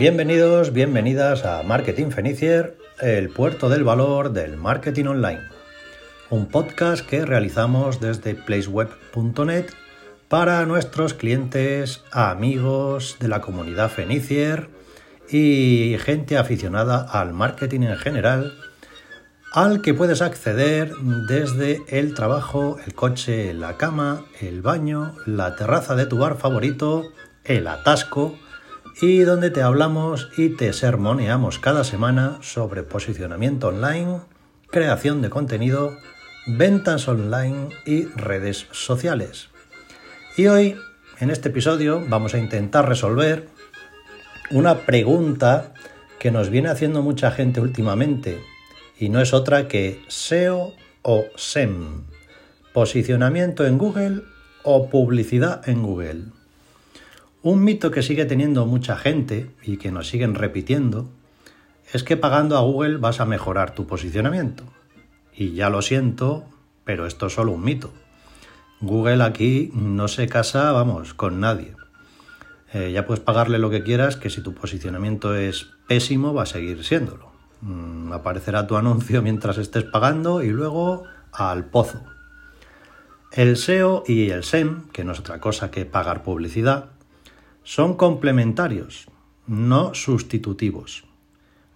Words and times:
Bienvenidos, 0.00 0.72
bienvenidas 0.72 1.44
a 1.44 1.62
Marketing 1.62 2.08
Fenicier, 2.08 2.78
el 3.02 3.28
puerto 3.28 3.68
del 3.68 3.84
valor 3.84 4.32
del 4.32 4.56
marketing 4.56 5.04
online. 5.04 5.42
Un 6.30 6.46
podcast 6.46 7.06
que 7.06 7.26
realizamos 7.26 8.00
desde 8.00 8.34
placeweb.net 8.34 9.66
para 10.26 10.64
nuestros 10.64 11.12
clientes, 11.12 12.02
amigos 12.12 13.18
de 13.20 13.28
la 13.28 13.42
comunidad 13.42 13.90
Fenicier 13.90 14.70
y 15.28 15.98
gente 16.00 16.38
aficionada 16.38 17.02
al 17.02 17.34
marketing 17.34 17.82
en 17.82 17.98
general, 17.98 18.54
al 19.52 19.82
que 19.82 19.92
puedes 19.92 20.22
acceder 20.22 20.94
desde 21.28 21.82
el 21.88 22.14
trabajo, 22.14 22.78
el 22.86 22.94
coche, 22.94 23.52
la 23.52 23.76
cama, 23.76 24.24
el 24.40 24.62
baño, 24.62 25.14
la 25.26 25.56
terraza 25.56 25.94
de 25.94 26.06
tu 26.06 26.16
bar 26.16 26.38
favorito, 26.38 27.12
el 27.44 27.68
atasco, 27.68 28.38
y 29.02 29.20
donde 29.20 29.50
te 29.50 29.62
hablamos 29.62 30.28
y 30.36 30.50
te 30.50 30.72
sermoneamos 30.74 31.58
cada 31.58 31.84
semana 31.84 32.38
sobre 32.42 32.82
posicionamiento 32.82 33.68
online, 33.68 34.20
creación 34.70 35.22
de 35.22 35.30
contenido, 35.30 35.96
ventas 36.46 37.08
online 37.08 37.70
y 37.86 38.04
redes 38.04 38.66
sociales. 38.72 39.48
Y 40.36 40.48
hoy, 40.48 40.76
en 41.18 41.30
este 41.30 41.48
episodio, 41.48 42.04
vamos 42.08 42.34
a 42.34 42.38
intentar 42.38 42.88
resolver 42.88 43.48
una 44.50 44.80
pregunta 44.80 45.72
que 46.18 46.30
nos 46.30 46.50
viene 46.50 46.68
haciendo 46.68 47.00
mucha 47.00 47.30
gente 47.30 47.60
últimamente 47.60 48.38
y 48.98 49.08
no 49.08 49.22
es 49.22 49.32
otra 49.32 49.66
que 49.66 50.02
SEO 50.08 50.74
o 51.02 51.24
SEM, 51.36 52.02
posicionamiento 52.74 53.66
en 53.66 53.78
Google 53.78 54.22
o 54.62 54.90
publicidad 54.90 55.66
en 55.66 55.82
Google. 55.82 56.39
Un 57.42 57.64
mito 57.64 57.90
que 57.90 58.02
sigue 58.02 58.26
teniendo 58.26 58.66
mucha 58.66 58.96
gente 58.96 59.50
y 59.62 59.78
que 59.78 59.90
nos 59.90 60.08
siguen 60.08 60.34
repitiendo 60.34 61.08
es 61.92 62.04
que 62.04 62.18
pagando 62.18 62.58
a 62.58 62.60
Google 62.60 62.98
vas 62.98 63.20
a 63.20 63.24
mejorar 63.24 63.74
tu 63.74 63.86
posicionamiento. 63.86 64.64
Y 65.34 65.54
ya 65.54 65.70
lo 65.70 65.80
siento, 65.80 66.44
pero 66.84 67.06
esto 67.06 67.28
es 67.28 67.32
solo 67.32 67.52
un 67.52 67.64
mito. 67.64 67.92
Google 68.82 69.24
aquí 69.24 69.70
no 69.74 70.06
se 70.08 70.28
casa, 70.28 70.70
vamos, 70.72 71.14
con 71.14 71.40
nadie. 71.40 71.74
Eh, 72.74 72.92
ya 72.92 73.06
puedes 73.06 73.24
pagarle 73.24 73.58
lo 73.58 73.70
que 73.70 73.82
quieras, 73.82 74.16
que 74.16 74.28
si 74.28 74.42
tu 74.42 74.54
posicionamiento 74.54 75.34
es 75.34 75.70
pésimo 75.88 76.34
va 76.34 76.42
a 76.42 76.46
seguir 76.46 76.84
siéndolo. 76.84 77.32
Mm, 77.62 78.12
aparecerá 78.12 78.66
tu 78.66 78.76
anuncio 78.76 79.22
mientras 79.22 79.56
estés 79.56 79.84
pagando 79.84 80.42
y 80.42 80.50
luego 80.50 81.04
al 81.32 81.64
pozo. 81.64 82.04
El 83.32 83.56
SEO 83.56 84.04
y 84.06 84.30
el 84.30 84.44
SEM, 84.44 84.88
que 84.92 85.04
no 85.04 85.12
es 85.12 85.20
otra 85.20 85.40
cosa 85.40 85.70
que 85.70 85.86
pagar 85.86 86.22
publicidad, 86.22 86.90
son 87.62 87.94
complementarios, 87.94 89.08
no 89.46 89.94
sustitutivos. 89.94 91.04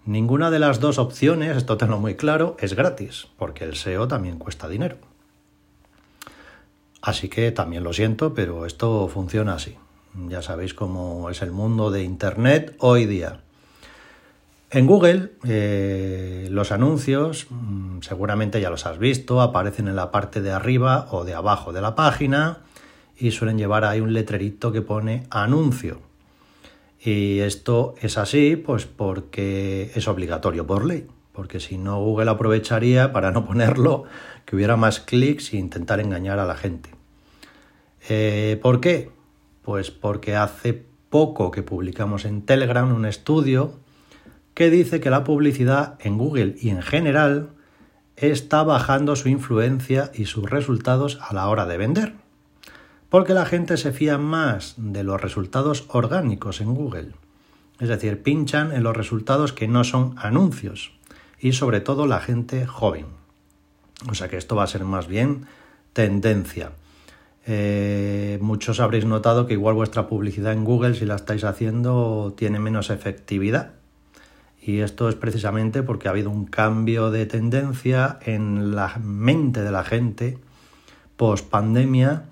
Ninguna 0.05 0.51
de 0.51 0.59
las 0.59 0.79
dos 0.79 0.99
opciones, 0.99 1.57
esto 1.57 1.77
tenlo 1.77 1.99
muy 1.99 2.15
claro, 2.15 2.55
es 2.59 2.75
gratis, 2.75 3.27
porque 3.37 3.63
el 3.63 3.75
SEO 3.75 4.07
también 4.07 4.37
cuesta 4.37 4.69
dinero. 4.69 4.97
Así 7.01 7.29
que 7.29 7.51
también 7.51 7.83
lo 7.83 7.93
siento, 7.93 8.33
pero 8.33 8.65
esto 8.65 9.07
funciona 9.07 9.55
así. 9.55 9.75
Ya 10.29 10.41
sabéis 10.41 10.73
cómo 10.73 11.29
es 11.29 11.41
el 11.41 11.51
mundo 11.51 11.91
de 11.91 12.03
Internet 12.03 12.75
hoy 12.79 13.05
día. 13.05 13.41
En 14.71 14.87
Google, 14.87 15.33
eh, 15.43 16.47
los 16.51 16.71
anuncios, 16.71 17.47
mm, 17.49 17.99
seguramente 18.01 18.59
ya 18.59 18.69
los 18.69 18.85
has 18.85 18.97
visto, 18.97 19.41
aparecen 19.41 19.87
en 19.87 19.95
la 19.95 20.11
parte 20.11 20.41
de 20.41 20.51
arriba 20.51 21.07
o 21.11 21.25
de 21.25 21.33
abajo 21.33 21.73
de 21.73 21.81
la 21.81 21.95
página 21.95 22.59
y 23.17 23.31
suelen 23.31 23.57
llevar 23.57 23.85
ahí 23.85 24.01
un 24.01 24.13
letrerito 24.13 24.71
que 24.71 24.81
pone 24.81 25.23
anuncio. 25.29 26.01
Y 26.99 27.39
esto 27.39 27.95
es 28.01 28.17
así 28.17 28.55
pues 28.55 28.85
porque 28.85 29.91
es 29.95 30.07
obligatorio 30.07 30.65
por 30.65 30.85
ley, 30.85 31.07
porque 31.31 31.59
si 31.59 31.77
no 31.77 31.99
Google 31.99 32.31
aprovecharía 32.31 33.13
para 33.13 33.31
no 33.31 33.45
ponerlo, 33.45 34.05
que 34.45 34.55
hubiera 34.55 34.75
más 34.75 34.99
clics 34.99 35.53
e 35.53 35.57
intentar 35.57 35.99
engañar 35.99 36.39
a 36.39 36.45
la 36.45 36.55
gente. 36.55 36.89
Eh, 38.09 38.59
¿Por 38.61 38.81
qué? 38.81 39.11
Pues 39.61 39.91
porque 39.91 40.35
hace 40.35 40.85
poco 41.09 41.51
que 41.51 41.63
publicamos 41.63 42.25
en 42.25 42.41
Telegram 42.43 42.93
un 42.93 43.05
estudio 43.05 43.79
que 44.53 44.69
dice 44.69 44.99
que 44.99 45.09
la 45.09 45.23
publicidad 45.23 45.97
en 45.99 46.17
Google 46.17 46.55
y 46.59 46.69
en 46.69 46.81
general 46.81 47.49
está 48.15 48.63
bajando 48.63 49.15
su 49.15 49.27
influencia 49.27 50.11
y 50.13 50.25
sus 50.25 50.49
resultados 50.49 51.19
a 51.21 51.33
la 51.33 51.47
hora 51.49 51.65
de 51.65 51.77
vender 51.77 52.24
porque 53.15 53.33
la 53.33 53.45
gente 53.45 53.77
se 53.77 53.93
fía 53.93 54.17
más 54.17 54.73
de 54.75 55.01
los 55.05 55.21
resultados 55.21 55.85
orgánicos 55.87 56.59
en 56.59 56.75
Google. 56.75 57.13
Es 57.79 57.87
decir, 57.87 58.21
pinchan 58.21 58.73
en 58.73 58.83
los 58.83 58.93
resultados 58.93 59.53
que 59.53 59.69
no 59.69 59.85
son 59.85 60.15
anuncios 60.17 60.91
y 61.39 61.53
sobre 61.53 61.79
todo 61.79 62.07
la 62.07 62.19
gente 62.19 62.65
joven. 62.65 63.05
O 64.11 64.15
sea 64.15 64.27
que 64.27 64.35
esto 64.35 64.57
va 64.57 64.63
a 64.63 64.67
ser 64.67 64.83
más 64.83 65.07
bien 65.07 65.45
tendencia. 65.93 66.73
Eh, 67.47 68.37
muchos 68.41 68.81
habréis 68.81 69.05
notado 69.05 69.47
que 69.47 69.53
igual 69.53 69.75
vuestra 69.75 70.09
publicidad 70.09 70.51
en 70.51 70.65
Google, 70.65 70.93
si 70.93 71.05
la 71.05 71.15
estáis 71.15 71.45
haciendo, 71.45 72.33
tiene 72.35 72.59
menos 72.59 72.89
efectividad. 72.89 73.75
Y 74.61 74.79
esto 74.79 75.07
es 75.07 75.15
precisamente 75.15 75.83
porque 75.83 76.09
ha 76.09 76.11
habido 76.11 76.31
un 76.31 76.47
cambio 76.47 77.11
de 77.11 77.25
tendencia 77.27 78.19
en 78.25 78.75
la 78.75 78.97
mente 79.01 79.61
de 79.61 79.71
la 79.71 79.85
gente 79.85 80.37
post 81.15 81.47
pandemia 81.49 82.25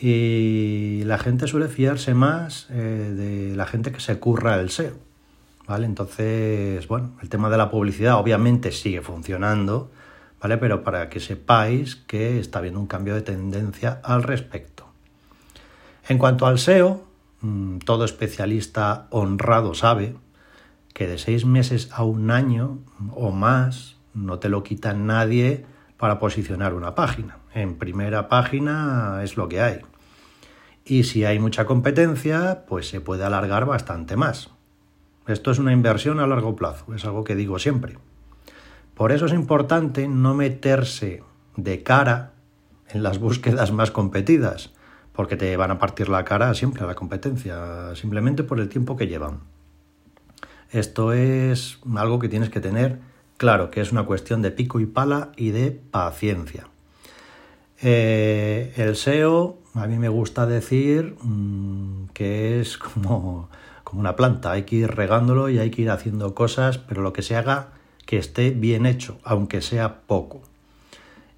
y 0.00 1.02
la 1.04 1.18
gente 1.18 1.48
suele 1.48 1.68
fiarse 1.68 2.14
más 2.14 2.68
eh, 2.70 2.74
de 2.74 3.56
la 3.56 3.66
gente 3.66 3.90
que 3.90 4.00
se 4.00 4.18
curra 4.18 4.60
el 4.60 4.70
SEO. 4.70 4.94
¿Vale? 5.66 5.86
Entonces, 5.86 6.86
bueno, 6.88 7.10
el 7.20 7.28
tema 7.28 7.50
de 7.50 7.58
la 7.58 7.70
publicidad 7.70 8.18
obviamente 8.18 8.72
sigue 8.72 9.02
funcionando, 9.02 9.90
¿vale? 10.40 10.56
Pero 10.56 10.82
para 10.82 11.10
que 11.10 11.20
sepáis 11.20 11.96
que 11.96 12.38
está 12.38 12.60
habiendo 12.60 12.80
un 12.80 12.86
cambio 12.86 13.14
de 13.14 13.20
tendencia 13.20 14.00
al 14.02 14.22
respecto. 14.22 14.86
En 16.08 16.16
cuanto 16.16 16.46
al 16.46 16.58
SEO, 16.58 17.04
mm, 17.42 17.78
todo 17.78 18.06
especialista 18.06 19.08
honrado 19.10 19.74
sabe 19.74 20.14
que 20.94 21.06
de 21.06 21.18
seis 21.18 21.44
meses 21.44 21.90
a 21.92 22.02
un 22.02 22.30
año 22.30 22.78
o 23.14 23.30
más 23.30 23.96
no 24.14 24.38
te 24.38 24.48
lo 24.48 24.62
quita 24.62 24.94
nadie 24.94 25.66
para 25.98 26.18
posicionar 26.18 26.72
una 26.72 26.94
página. 26.94 27.37
En 27.54 27.76
primera 27.76 28.28
página 28.28 29.20
es 29.22 29.36
lo 29.36 29.48
que 29.48 29.60
hay. 29.60 29.80
Y 30.84 31.04
si 31.04 31.24
hay 31.24 31.38
mucha 31.38 31.66
competencia, 31.66 32.64
pues 32.66 32.88
se 32.88 33.00
puede 33.00 33.24
alargar 33.24 33.66
bastante 33.66 34.16
más. 34.16 34.50
Esto 35.26 35.50
es 35.50 35.58
una 35.58 35.72
inversión 35.72 36.20
a 36.20 36.26
largo 36.26 36.56
plazo, 36.56 36.94
es 36.94 37.04
algo 37.04 37.24
que 37.24 37.34
digo 37.34 37.58
siempre. 37.58 37.98
Por 38.94 39.12
eso 39.12 39.26
es 39.26 39.32
importante 39.32 40.08
no 40.08 40.34
meterse 40.34 41.22
de 41.56 41.82
cara 41.82 42.32
en 42.88 43.02
las 43.02 43.18
búsquedas 43.20 43.70
más 43.70 43.90
competidas, 43.90 44.72
porque 45.12 45.36
te 45.36 45.56
van 45.56 45.70
a 45.70 45.78
partir 45.78 46.08
la 46.08 46.24
cara 46.24 46.54
siempre 46.54 46.82
a 46.82 46.86
la 46.86 46.94
competencia, 46.94 47.94
simplemente 47.94 48.42
por 48.42 48.58
el 48.58 48.68
tiempo 48.68 48.96
que 48.96 49.06
llevan. 49.06 49.40
Esto 50.70 51.12
es 51.12 51.78
algo 51.96 52.18
que 52.18 52.28
tienes 52.28 52.50
que 52.50 52.60
tener 52.60 52.98
claro, 53.36 53.70
que 53.70 53.80
es 53.80 53.92
una 53.92 54.04
cuestión 54.04 54.42
de 54.42 54.50
pico 54.50 54.80
y 54.80 54.86
pala 54.86 55.32
y 55.36 55.50
de 55.50 55.70
paciencia. 55.70 56.68
Eh, 57.80 58.72
el 58.76 58.96
SEO, 58.96 59.58
a 59.74 59.86
mí 59.86 59.98
me 59.98 60.08
gusta 60.08 60.46
decir 60.46 61.16
mm, 61.22 62.08
que 62.12 62.60
es 62.60 62.76
como, 62.78 63.48
como 63.84 64.00
una 64.00 64.16
planta, 64.16 64.52
hay 64.52 64.64
que 64.64 64.76
ir 64.76 64.88
regándolo 64.88 65.48
y 65.48 65.58
hay 65.58 65.70
que 65.70 65.82
ir 65.82 65.90
haciendo 65.90 66.34
cosas, 66.34 66.78
pero 66.78 67.02
lo 67.02 67.12
que 67.12 67.22
se 67.22 67.36
haga 67.36 67.68
que 68.04 68.16
esté 68.16 68.50
bien 68.50 68.86
hecho, 68.86 69.18
aunque 69.22 69.60
sea 69.60 70.00
poco. 70.06 70.40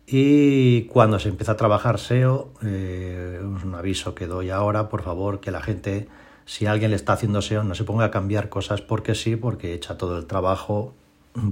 Y 0.06 0.82
cuando 0.84 1.18
se 1.18 1.28
empieza 1.28 1.52
a 1.52 1.56
trabajar 1.56 1.98
SEO, 1.98 2.52
eh, 2.62 3.40
es 3.40 3.64
un 3.64 3.74
aviso 3.74 4.14
que 4.14 4.26
doy 4.26 4.50
ahora, 4.50 4.88
por 4.88 5.02
favor, 5.02 5.40
que 5.40 5.50
la 5.50 5.62
gente, 5.62 6.08
si 6.46 6.66
alguien 6.66 6.90
le 6.90 6.96
está 6.96 7.12
haciendo 7.12 7.42
SEO, 7.42 7.64
no 7.64 7.74
se 7.74 7.84
ponga 7.84 8.06
a 8.06 8.10
cambiar 8.10 8.48
cosas 8.48 8.80
porque 8.80 9.14
sí, 9.14 9.36
porque 9.36 9.74
echa 9.74 9.98
todo 9.98 10.16
el 10.16 10.26
trabajo 10.26 10.94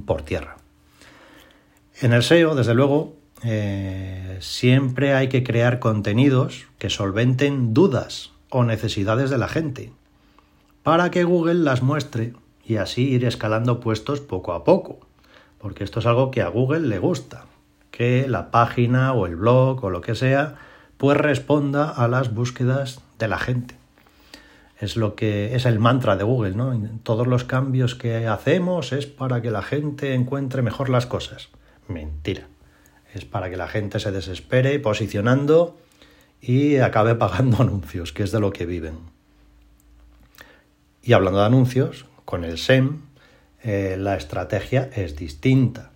por 0.07 0.23
tierra. 0.23 0.57
En 2.01 2.13
el 2.13 2.23
SEO, 2.23 2.55
desde 2.55 2.75
luego, 2.75 3.18
eh, 3.45 4.37
siempre 4.41 5.15
hay 5.15 5.29
que 5.29 5.45
crear 5.45 5.79
contenidos 5.79 6.67
que 6.79 6.91
solventen 6.91 7.73
dudas 7.73 8.33
o 8.51 8.65
necesidades 8.65 9.31
de 9.31 9.39
la 9.39 9.49
gente 9.49 9.93
para 10.83 11.11
que 11.11 11.25
Google 11.25 11.55
las 11.55 11.83
muestre 11.83 12.33
y 12.65 12.77
así 12.77 13.09
ir 13.09 13.25
escalando 13.25 13.81
puestos 13.81 14.21
poco 14.21 14.53
a 14.53 14.65
poco. 14.65 15.01
Porque 15.59 15.85
esto 15.85 16.01
es 16.01 16.07
algo 16.07 16.31
que 16.31 16.43
a 16.43 16.49
Google 16.49 16.87
le 16.87 16.99
gusta, 16.99 17.45
que 17.91 18.27
la 18.29 18.51
página 18.51 19.13
o 19.13 19.27
el 19.27 19.37
blog 19.37 19.85
o 19.85 19.91
lo 19.91 20.01
que 20.01 20.15
sea 20.15 20.57
pues 20.97 21.17
responda 21.17 21.91
a 21.91 22.09
las 22.09 22.35
búsquedas 22.35 23.01
de 23.19 23.29
la 23.29 23.39
gente. 23.39 23.77
Es 24.81 24.97
lo 24.97 25.15
que 25.15 25.55
es 25.55 25.65
el 25.65 25.79
mantra 25.79 26.17
de 26.17 26.25
Google, 26.25 26.55
¿no? 26.55 26.73
Todos 27.03 27.27
los 27.27 27.45
cambios 27.45 27.95
que 27.95 28.27
hacemos 28.27 28.93
es 28.93 29.07
para 29.07 29.43
que 29.43 29.51
la 29.51 29.63
gente 29.63 30.15
encuentre 30.15 30.63
mejor 30.63 30.89
las 30.89 31.07
cosas. 31.07 31.51
Mentira 31.87 32.49
es 33.19 33.25
para 33.25 33.51
que 33.51 33.57
la 33.57 33.69
gente 33.69 34.01
se 34.01 34.13
desespere 34.13 34.79
posicionando 34.79 35.77
y 36.41 36.77
acabe 36.77 37.15
pagando 37.15 37.57
anuncios, 37.63 38.13
que 38.13 38.23
es 38.23 38.33
de 38.33 38.41
lo 38.41 38.53
que 38.53 38.67
viven. 38.67 38.99
Y 41.03 41.13
hablando 41.13 41.41
de 41.41 41.47
anuncios, 41.47 42.07
con 42.25 42.45
el 42.45 42.59
SEM, 42.59 43.03
eh, 43.63 43.97
la 43.99 44.17
estrategia 44.17 44.91
es 44.95 45.17
distinta. 45.17 45.91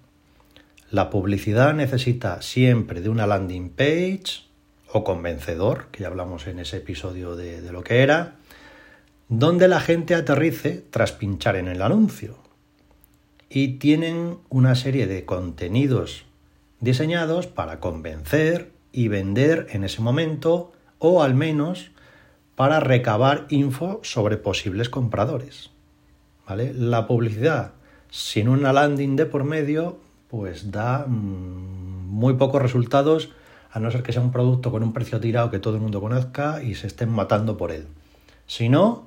La 0.91 1.11
publicidad 1.11 1.75
necesita 1.75 2.43
siempre 2.43 3.01
de 3.01 3.09
una 3.09 3.27
landing 3.27 3.71
page 3.71 4.45
o 4.91 5.05
convencedor, 5.05 5.87
que 5.91 6.03
ya 6.03 6.09
hablamos 6.09 6.47
en 6.47 6.59
ese 6.59 6.79
episodio 6.79 7.37
de, 7.37 7.63
de 7.63 7.73
lo 7.73 7.83
que 7.83 8.01
era, 8.01 8.37
donde 9.29 9.69
la 9.69 9.81
gente 9.81 10.15
aterrice 10.15 10.85
tras 10.91 11.13
pinchar 11.13 11.57
en 11.57 11.69
el 11.69 11.83
anuncio. 11.83 12.39
Y 13.49 13.79
tienen 13.79 14.39
una 14.49 14.75
serie 14.75 15.07
de 15.07 15.25
contenidos 15.25 16.25
diseñados 16.83 17.47
para 17.47 17.81
convencer 17.81 18.73
y 18.93 19.09
vender 19.09 19.69
en 19.71 19.85
ese 19.85 20.03
momento 20.03 20.73
o 20.99 21.23
al 21.23 21.35
menos 21.35 21.93
para 22.57 22.81
recabar 22.81 23.47
info 23.49 24.01
sobre 24.03 24.37
posibles 24.37 24.91
compradores. 24.91 25.71
¿Vale? 26.47 26.75
La 26.75 27.07
publicidad 27.07 27.73
sin 28.11 28.49
una 28.49 28.75
landing 28.75 29.17
de 29.17 29.25
por 29.25 29.45
medio 29.45 29.99
pues 30.29 30.71
da 30.71 31.07
mm, 31.07 32.09
muy 32.09 32.35
pocos 32.35 32.61
resultados 32.61 33.31
a 33.71 33.79
no 33.81 33.91
ser 33.91 34.03
que 34.03 34.13
sea 34.13 34.21
un 34.21 34.33
producto 34.33 34.71
con 34.71 34.83
un 34.83 34.93
precio 34.93 35.21
tirado 35.21 35.51
que 35.51 35.61
todo 35.61 35.77
el 35.77 35.81
mundo 35.81 36.01
conozca 36.01 36.63
y 36.63 36.75
se 36.75 36.89
estén 36.89 37.09
matando 37.09 37.57
por 37.57 37.71
él. 37.71 37.87
Si 38.47 38.69
no, 38.69 39.07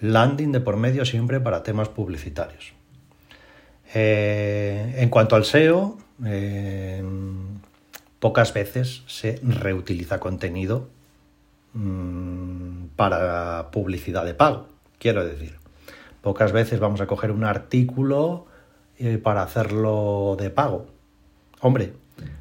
landing 0.00 0.52
de 0.52 0.60
por 0.60 0.76
medio 0.76 1.04
siempre 1.04 1.38
para 1.38 1.62
temas 1.62 1.88
publicitarios. 1.88 2.72
Eh, 3.94 4.94
en 4.98 5.08
cuanto 5.10 5.36
al 5.36 5.44
SEO, 5.44 5.98
eh, 6.24 7.02
pocas 8.18 8.52
veces 8.52 9.02
se 9.06 9.40
reutiliza 9.42 10.20
contenido 10.20 10.88
mm, 11.74 12.86
para 12.96 13.70
publicidad 13.70 14.24
de 14.24 14.34
pago, 14.34 14.66
quiero 14.98 15.24
decir. 15.24 15.56
Pocas 16.22 16.52
veces 16.52 16.80
vamos 16.80 17.00
a 17.00 17.06
coger 17.06 17.30
un 17.30 17.44
artículo 17.44 18.46
eh, 18.98 19.18
para 19.18 19.42
hacerlo 19.42 20.36
de 20.38 20.50
pago. 20.50 20.86
Hombre, 21.60 21.94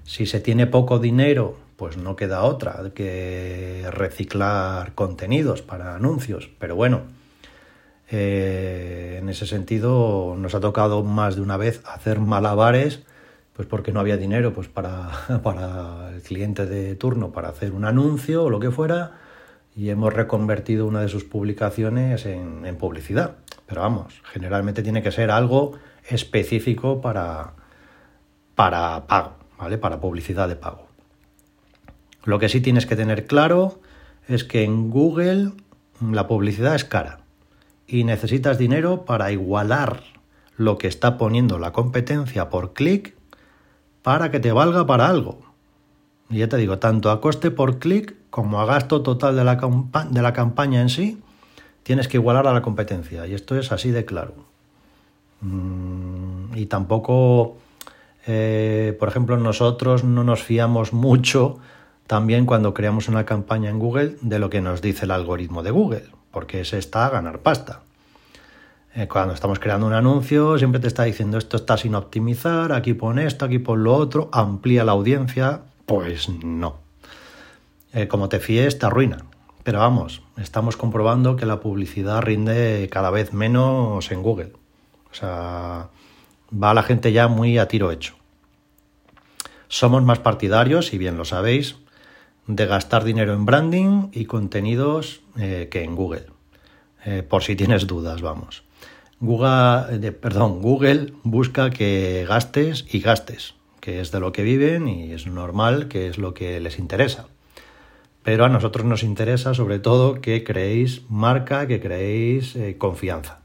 si 0.03 0.25
se 0.25 0.41
tiene 0.41 0.67
poco 0.67 0.99
dinero, 0.99 1.57
pues 1.77 1.95
no 1.95 2.17
queda 2.17 2.43
otra 2.43 2.91
que 2.93 3.85
reciclar 3.91 4.93
contenidos 4.95 5.61
para 5.61 5.95
anuncios. 5.95 6.49
Pero 6.59 6.75
bueno, 6.75 7.03
eh, 8.11 9.19
en 9.21 9.29
ese 9.29 9.45
sentido 9.45 10.35
nos 10.37 10.55
ha 10.55 10.59
tocado 10.59 11.03
más 11.03 11.35
de 11.35 11.41
una 11.41 11.55
vez 11.55 11.81
hacer 11.85 12.19
malabares, 12.19 13.03
pues 13.59 13.67
porque 13.67 13.91
no 13.91 13.99
había 13.99 14.15
dinero 14.15 14.53
pues 14.53 14.69
para, 14.69 15.09
para 15.43 16.11
el 16.13 16.21
cliente 16.21 16.65
de 16.65 16.95
turno 16.95 17.33
para 17.33 17.49
hacer 17.49 17.73
un 17.73 17.83
anuncio 17.83 18.45
o 18.45 18.49
lo 18.49 18.57
que 18.57 18.71
fuera, 18.71 19.19
y 19.75 19.89
hemos 19.89 20.13
reconvertido 20.13 20.87
una 20.87 21.01
de 21.01 21.09
sus 21.09 21.25
publicaciones 21.25 22.25
en, 22.25 22.63
publicidad. 22.77 23.35
Pero 23.65 23.81
vamos, 23.81 24.21
generalmente 24.31 24.81
tiene 24.81 25.03
que 25.03 25.11
ser 25.11 25.29
algo 25.29 25.73
específico 26.07 27.01
para, 27.01 27.51
para 28.55 29.05
pago, 29.07 29.35
¿vale? 29.57 29.77
Para 29.77 29.99
publicidad 29.99 30.47
de 30.47 30.55
pago. 30.55 30.87
Lo 32.23 32.39
que 32.39 32.47
sí 32.47 32.61
tienes 32.61 32.85
que 32.85 32.95
tener 32.95 33.25
claro 33.25 33.81
es 34.29 34.45
que 34.45 34.63
en 34.63 34.89
Google 34.89 35.51
la 35.99 36.27
publicidad 36.27 36.75
es 36.75 36.85
cara 36.85 37.19
y 37.85 38.05
necesitas 38.05 38.57
dinero 38.57 39.03
para 39.03 39.33
igualar 39.33 40.01
lo 40.55 40.77
que 40.77 40.87
está 40.87 41.17
poniendo 41.17 41.59
la 41.59 41.73
competencia 41.73 42.49
por 42.49 42.71
clic 42.71 43.18
para 44.01 44.31
que 44.31 44.39
te 44.39 44.51
valga 44.51 44.85
para 44.85 45.07
algo. 45.07 45.39
Y 46.29 46.39
ya 46.39 46.49
te 46.49 46.57
digo, 46.57 46.79
tanto 46.79 47.11
a 47.11 47.21
coste 47.21 47.51
por 47.51 47.79
clic 47.79 48.15
como 48.29 48.61
a 48.61 48.65
gasto 48.65 49.01
total 49.01 49.35
de 49.35 49.43
la, 50.21 50.33
campaña 50.33 50.81
en 50.81 50.89
sí, 50.89 51.21
tienes 51.83 52.07
que 52.07 52.17
igualar 52.17 52.47
a 52.47 52.53
la 52.53 52.61
competencia. 52.61 53.25
Y 53.25 53.33
esto 53.33 53.57
es 53.57 53.71
así 53.71 53.91
de 53.91 54.05
claro. 54.05 54.33
Mm, 55.41 56.55
y 56.55 56.65
tampoco, 56.67 57.57
eh, 58.27 58.95
por 58.99 59.09
ejemplo, 59.09 59.37
nosotros 59.37 60.03
no 60.03 60.23
nos 60.23 60.43
fiamos 60.43 60.93
mucho 60.93 61.57
también 62.05 62.45
cuando 62.45 62.73
creamos 62.73 63.07
una 63.07 63.25
campaña 63.25 63.69
en 63.69 63.79
Google 63.79 64.17
de 64.21 64.39
lo 64.39 64.49
que 64.49 64.61
nos 64.61 64.81
dice 64.81 65.05
el 65.05 65.11
algoritmo 65.11 65.63
de 65.63 65.71
Google 65.71 66.19
porque 66.31 66.61
ese 66.61 66.77
está 66.77 67.05
a 67.05 67.09
ganar 67.09 67.39
pasta. 67.39 67.81
Eh, 68.95 69.07
cuando 69.07 69.35
estamos 69.35 69.59
creando 69.59 69.85
un 69.85 69.93
anuncio, 69.93 70.57
siempre 70.57 70.79
te 70.79 70.87
está 70.87 71.03
diciendo 71.03 71.37
esto 71.37 71.57
está 71.57 71.77
sin 71.77 71.93
optimizar, 71.93 72.71
aquí 72.73 72.95
pon 72.95 73.19
esto, 73.19 73.45
aquí 73.45 73.59
pon 73.59 73.83
lo 73.83 73.95
otro, 73.95 74.29
amplía 74.31 74.83
la 74.83 74.93
audiencia. 74.93 75.61
Pues 75.85 76.29
no. 76.29 76.77
Eh, 77.93 78.07
como 78.07 78.29
te 78.29 78.39
fíes, 78.39 78.79
te 78.79 78.87
arruina. 78.87 79.17
Pero 79.63 79.79
vamos, 79.79 80.23
estamos 80.37 80.75
comprobando 80.75 81.35
que 81.35 81.45
la 81.45 81.59
publicidad 81.59 82.21
rinde 82.21 82.87
cada 82.91 83.11
vez 83.11 83.33
menos 83.33 84.11
en 84.11 84.23
Google. 84.23 84.53
O 85.11 85.13
sea, 85.13 85.89
va 86.51 86.73
la 86.73 86.83
gente 86.83 87.11
ya 87.11 87.27
muy 87.27 87.57
a 87.59 87.67
tiro 87.67 87.91
hecho. 87.91 88.15
Somos 89.67 90.01
más 90.03 90.17
partidarios, 90.17 90.93
y 90.93 90.97
bien 90.97 91.17
lo 91.17 91.25
sabéis, 91.25 91.75
de 92.47 92.65
gastar 92.65 93.03
dinero 93.03 93.33
en 93.33 93.45
branding 93.45 94.07
y 94.11 94.25
contenidos 94.25 95.21
eh, 95.37 95.67
que 95.69 95.83
en 95.83 95.95
Google. 95.95 96.25
Por 97.29 97.43
si 97.43 97.55
tienes 97.55 97.87
dudas, 97.87 98.21
vamos. 98.21 98.63
Google, 99.19 100.07
eh, 100.07 100.17
Google 100.21 101.13
busca 101.23 101.69
que 101.69 102.25
gastes 102.27 102.85
y 102.91 102.99
gastes, 102.99 103.55
que 103.79 103.99
es 103.99 104.11
de 104.11 104.19
lo 104.19 104.31
que 104.31 104.43
viven 104.43 104.87
y 104.87 105.11
es 105.11 105.27
normal 105.27 105.87
que 105.87 106.07
es 106.07 106.17
lo 106.17 106.33
que 106.33 106.59
les 106.59 106.79
interesa. 106.79 107.27
Pero 108.23 108.45
a 108.45 108.49
nosotros 108.49 108.85
nos 108.85 109.03
interesa 109.03 109.53
sobre 109.53 109.79
todo 109.79 110.21
que 110.21 110.43
creéis 110.43 111.03
marca, 111.09 111.67
que 111.67 111.79
creéis 111.79 112.57
confianza. 112.77 113.39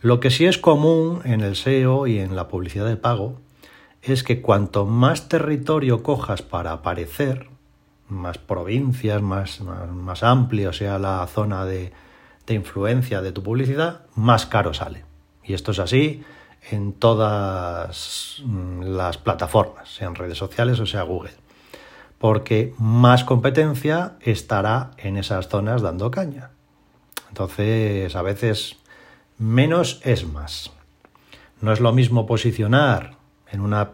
Lo 0.00 0.20
que 0.20 0.30
sí 0.30 0.46
es 0.46 0.58
común 0.58 1.22
en 1.24 1.40
el 1.40 1.56
SEO 1.56 2.06
y 2.06 2.18
en 2.18 2.36
la 2.36 2.46
publicidad 2.46 2.86
de 2.86 2.96
pago 2.96 3.40
es 4.02 4.22
que 4.22 4.40
cuanto 4.40 4.86
más 4.86 5.28
territorio 5.28 6.04
cojas 6.04 6.42
para 6.42 6.72
aparecer, 6.72 7.48
más 8.08 8.38
provincias, 8.38 9.20
más, 9.22 9.60
más, 9.60 10.22
amplio 10.22 10.72
sea 10.72 11.00
la 11.00 11.26
zona 11.26 11.64
de, 11.64 11.92
de 12.48 12.54
influencia 12.54 13.22
de 13.22 13.32
tu 13.32 13.42
publicidad, 13.42 14.00
más 14.14 14.46
caro 14.46 14.74
sale. 14.74 15.04
Y 15.44 15.54
esto 15.54 15.70
es 15.70 15.78
así 15.78 16.24
en 16.70 16.92
todas 16.92 18.42
mm, 18.44 18.82
las 18.82 19.18
plataformas, 19.18 19.88
sean 19.88 20.14
redes 20.14 20.38
sociales 20.38 20.80
o 20.80 20.86
sea 20.86 21.02
Google. 21.02 21.32
Porque 22.18 22.74
más 22.78 23.22
competencia 23.22 24.16
estará 24.20 24.90
en 24.98 25.16
esas 25.16 25.48
zonas 25.48 25.82
dando 25.82 26.10
caña. 26.10 26.50
Entonces, 27.28 28.16
a 28.16 28.22
veces 28.22 28.76
menos 29.38 30.00
es 30.04 30.26
más. 30.26 30.72
No 31.60 31.72
es 31.72 31.80
lo 31.80 31.92
mismo 31.92 32.26
posicionar 32.26 33.18
en 33.50 33.60
una 33.60 33.90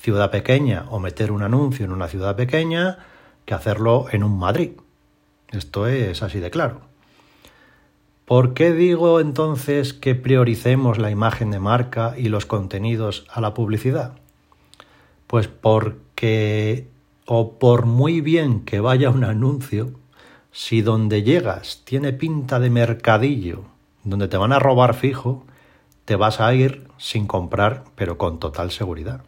ciudad 0.00 0.30
pequeña 0.30 0.86
o 0.90 1.00
meter 1.00 1.32
un 1.32 1.42
anuncio 1.42 1.84
en 1.84 1.92
una 1.92 2.08
ciudad 2.08 2.36
pequeña 2.36 2.98
que 3.44 3.54
hacerlo 3.54 4.06
en 4.10 4.24
un 4.24 4.38
Madrid. 4.38 4.70
Esto 5.50 5.86
es 5.86 6.22
así 6.22 6.40
de 6.40 6.50
claro. 6.50 6.80
¿Por 8.26 8.54
qué 8.54 8.72
digo 8.72 9.20
entonces 9.20 9.94
que 9.94 10.16
prioricemos 10.16 10.98
la 10.98 11.12
imagen 11.12 11.52
de 11.52 11.60
marca 11.60 12.14
y 12.18 12.28
los 12.28 12.44
contenidos 12.44 13.24
a 13.30 13.40
la 13.40 13.54
publicidad? 13.54 14.18
Pues 15.28 15.46
porque, 15.46 16.88
o 17.24 17.52
por 17.60 17.86
muy 17.86 18.20
bien 18.20 18.64
que 18.64 18.80
vaya 18.80 19.10
un 19.10 19.22
anuncio, 19.22 19.92
si 20.50 20.82
donde 20.82 21.22
llegas 21.22 21.82
tiene 21.84 22.12
pinta 22.12 22.58
de 22.58 22.68
mercadillo, 22.68 23.62
donde 24.02 24.26
te 24.26 24.36
van 24.36 24.52
a 24.52 24.58
robar 24.58 24.94
fijo, 24.94 25.44
te 26.04 26.16
vas 26.16 26.40
a 26.40 26.52
ir 26.52 26.88
sin 26.98 27.28
comprar, 27.28 27.84
pero 27.94 28.18
con 28.18 28.40
total 28.40 28.72
seguridad. 28.72 29.22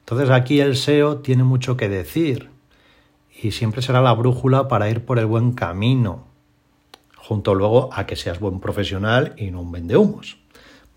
Entonces 0.00 0.30
aquí 0.30 0.58
el 0.58 0.74
SEO 0.74 1.18
tiene 1.18 1.44
mucho 1.44 1.76
que 1.76 1.88
decir 1.88 2.50
y 3.40 3.52
siempre 3.52 3.80
será 3.80 4.02
la 4.02 4.12
brújula 4.12 4.66
para 4.66 4.90
ir 4.90 5.04
por 5.04 5.20
el 5.20 5.26
buen 5.26 5.52
camino, 5.52 6.27
junto 7.28 7.54
luego 7.54 7.90
a 7.92 8.06
que 8.06 8.16
seas 8.16 8.40
buen 8.40 8.58
profesional 8.58 9.34
y 9.36 9.50
no 9.50 9.60
un 9.60 9.70
vendehumos, 9.70 10.38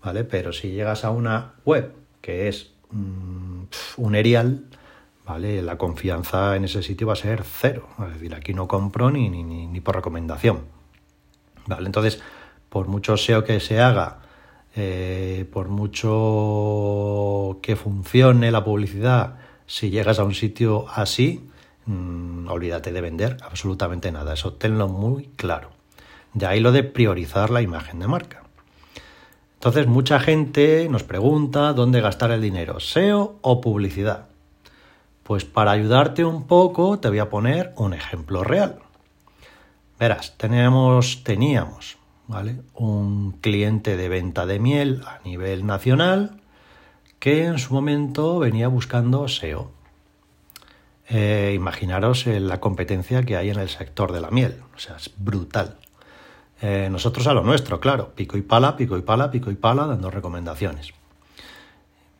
¿vale? 0.02 0.24
Pero 0.24 0.52
si 0.52 0.70
llegas 0.70 1.04
a 1.04 1.10
una 1.10 1.54
web 1.64 1.92
que 2.22 2.48
es 2.48 2.72
mm, 2.90 3.64
un 3.98 4.14
erial, 4.14 4.64
¿vale? 5.26 5.60
La 5.62 5.76
confianza 5.76 6.56
en 6.56 6.64
ese 6.64 6.82
sitio 6.82 7.06
va 7.06 7.12
a 7.12 7.16
ser 7.16 7.44
cero, 7.44 7.86
es 8.06 8.14
decir, 8.14 8.34
aquí 8.34 8.54
no 8.54 8.66
compro 8.66 9.10
ni, 9.10 9.28
ni, 9.28 9.44
ni 9.44 9.80
por 9.80 9.94
recomendación, 9.94 10.60
¿vale? 11.66 11.86
Entonces, 11.86 12.22
por 12.70 12.88
mucho 12.88 13.18
SEO 13.18 13.44
que 13.44 13.60
se 13.60 13.80
haga, 13.80 14.20
eh, 14.74 15.46
por 15.52 15.68
mucho 15.68 17.58
que 17.60 17.76
funcione 17.76 18.50
la 18.50 18.64
publicidad, 18.64 19.36
si 19.66 19.90
llegas 19.90 20.18
a 20.18 20.24
un 20.24 20.34
sitio 20.34 20.86
así, 20.88 21.46
Mm, 21.86 22.48
olvídate 22.48 22.92
de 22.92 23.00
vender 23.00 23.36
absolutamente 23.42 24.12
nada. 24.12 24.34
Eso 24.34 24.54
tenlo 24.54 24.88
muy 24.88 25.30
claro. 25.36 25.70
De 26.34 26.46
ahí 26.46 26.60
lo 26.60 26.72
de 26.72 26.82
priorizar 26.82 27.50
la 27.50 27.62
imagen 27.62 27.98
de 27.98 28.08
marca. 28.08 28.42
Entonces, 29.54 29.86
mucha 29.86 30.18
gente 30.18 30.88
nos 30.90 31.04
pregunta 31.04 31.72
dónde 31.72 32.00
gastar 32.00 32.30
el 32.32 32.42
dinero, 32.42 32.80
SEO 32.80 33.36
o 33.42 33.60
publicidad. 33.60 34.26
Pues 35.22 35.44
para 35.44 35.70
ayudarte 35.70 36.24
un 36.24 36.46
poco 36.46 36.98
te 36.98 37.08
voy 37.08 37.20
a 37.20 37.30
poner 37.30 37.72
un 37.76 37.94
ejemplo 37.94 38.42
real. 38.42 38.80
Verás, 40.00 40.36
teníamos. 40.36 41.22
Un 42.74 43.32
cliente 43.40 43.96
de 43.96 44.08
venta 44.08 44.46
de 44.46 44.58
miel 44.58 45.02
a 45.06 45.20
nivel 45.24 45.66
nacional 45.66 46.40
que 47.18 47.44
en 47.44 47.58
su 47.58 47.72
momento 47.72 48.40
venía 48.40 48.66
buscando 48.66 49.28
SEO. 49.28 49.70
Eh, 51.08 51.52
imaginaros 51.54 52.26
eh, 52.26 52.40
la 52.40 52.58
competencia 52.58 53.22
que 53.22 53.36
hay 53.36 53.50
en 53.50 53.60
el 53.60 53.68
sector 53.68 54.12
de 54.12 54.20
la 54.20 54.30
miel, 54.30 54.62
o 54.74 54.78
sea, 54.78 54.96
es 54.96 55.12
brutal. 55.16 55.76
Eh, 56.62 56.88
nosotros 56.90 57.26
a 57.26 57.34
lo 57.34 57.42
nuestro, 57.42 57.80
claro, 57.80 58.12
pico 58.14 58.38
y 58.38 58.42
pala, 58.42 58.76
pico 58.76 58.96
y 58.96 59.02
pala, 59.02 59.32
pico 59.32 59.50
y 59.50 59.56
pala, 59.56 59.88
dando 59.88 60.12
recomendaciones. 60.12 60.94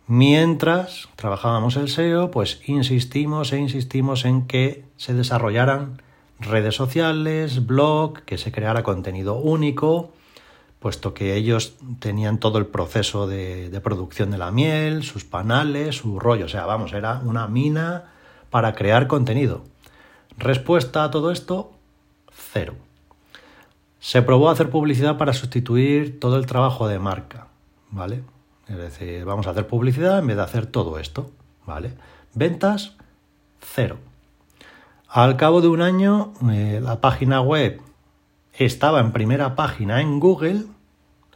Mientras 0.09 1.09
trabajábamos 1.15 1.77
el 1.77 1.89
SEO, 1.89 2.33
pues 2.33 2.61
insistimos 2.67 3.53
e 3.53 3.59
insistimos 3.59 4.25
en 4.25 4.49
que 4.49 4.85
se 4.97 5.15
desarrollaran 5.15 6.03
redes 6.41 6.75
sociales, 6.75 7.67
blog, 7.67 8.23
que 8.23 8.37
se 8.37 8.51
creara 8.51 8.83
contenido 8.83 9.37
único, 9.37 10.11
puesto 10.81 11.15
que 11.15 11.37
ellos 11.37 11.77
tenían 12.01 12.39
todo 12.39 12.59
el 12.59 12.67
proceso 12.67 13.29
de, 13.29 13.71
de, 13.71 13.81
producción 13.81 14.33
de 14.33 14.39
la 14.39 14.51
miel, 14.51 15.05
sus 15.05 15.25
panales, 15.25 15.99
su 15.99 16.19
rollo, 16.19 16.47
o 16.47 16.49
sea, 16.49 16.67
vamos, 16.67 16.93
era 16.93 17.21
una 17.25 17.47
mina 17.47 18.11
para 18.51 18.75
crear 18.75 19.07
contenido. 19.07 19.63
Respuesta 20.37 21.05
a 21.05 21.13
todo 21.13 21.31
esto, 21.31 21.71
cero. 22.33 22.75
Se 24.03 24.21
probó 24.21 24.51
hacer 24.51 24.69
publicidad 24.69 25.17
para 25.17 25.33
sustituir 25.33 26.19
todo 26.19 26.37
el 26.37 26.45
trabajo 26.45 26.89
de 26.89 26.99
marca, 26.99 27.47
¿vale? 27.89 28.25
Es 28.67 28.77
decir, 28.77 29.25
vamos 29.25 29.47
a 29.47 29.51
hacer 29.51 29.69
publicidad 29.69 30.19
en 30.19 30.27
vez 30.27 30.37
de 30.37 30.43
hacer 30.43 30.67
todo 30.67 30.99
esto, 30.99 31.31
¿vale? 31.67 31.95
Ventas, 32.35 32.97
cero. 33.61 33.99
Al 35.07 35.37
cabo 35.37 35.61
de 35.61 35.69
un 35.69 35.83
año, 35.83 36.33
eh, 36.51 36.81
la 36.83 37.01
página 37.01 37.43
web 37.43 37.81
estaba 38.55 38.99
en 38.99 39.13
primera 39.13 39.55
página 39.55 40.01
en 40.01 40.19
Google, 40.19 40.65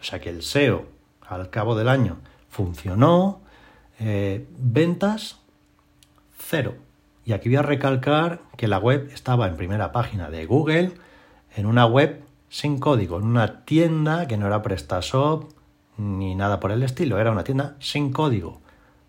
o 0.00 0.02
sea 0.02 0.20
que 0.20 0.30
el 0.30 0.42
SEO 0.42 0.86
al 1.24 1.50
cabo 1.50 1.76
del 1.76 1.88
año 1.88 2.16
funcionó, 2.48 3.42
eh, 4.00 4.44
ventas, 4.58 5.38
cero. 6.36 6.74
Y 7.24 7.32
aquí 7.32 7.48
voy 7.48 7.58
a 7.58 7.62
recalcar 7.62 8.40
que 8.56 8.66
la 8.66 8.78
web 8.78 9.08
estaba 9.14 9.46
en 9.46 9.56
primera 9.56 9.92
página 9.92 10.30
de 10.30 10.46
Google, 10.46 10.94
en 11.54 11.66
una 11.66 11.86
web 11.86 12.25
sin 12.56 12.78
código, 12.78 13.18
en 13.18 13.24
una 13.24 13.66
tienda 13.66 14.26
que 14.26 14.38
no 14.38 14.46
era 14.46 14.62
PrestaShop 14.62 15.44
ni 15.98 16.34
nada 16.34 16.58
por 16.58 16.72
el 16.72 16.82
estilo, 16.82 17.18
era 17.18 17.30
una 17.30 17.44
tienda 17.44 17.76
sin 17.80 18.14
código, 18.14 18.62